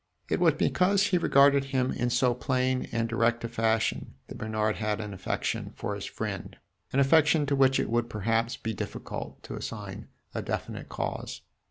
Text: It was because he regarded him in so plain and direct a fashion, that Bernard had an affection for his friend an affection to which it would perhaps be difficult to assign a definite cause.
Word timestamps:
It 0.31 0.39
was 0.39 0.55
because 0.55 1.03
he 1.09 1.19
regarded 1.19 1.65
him 1.65 1.91
in 1.91 2.09
so 2.09 2.33
plain 2.33 2.87
and 2.91 3.07
direct 3.07 3.43
a 3.43 3.47
fashion, 3.47 4.15
that 4.29 4.37
Bernard 4.39 4.77
had 4.77 4.99
an 4.99 5.13
affection 5.13 5.73
for 5.75 5.93
his 5.93 6.05
friend 6.05 6.57
an 6.91 6.99
affection 6.99 7.45
to 7.45 7.55
which 7.55 7.79
it 7.79 7.87
would 7.91 8.09
perhaps 8.09 8.57
be 8.57 8.73
difficult 8.73 9.43
to 9.43 9.53
assign 9.55 10.07
a 10.33 10.41
definite 10.41 10.89
cause. 10.89 11.41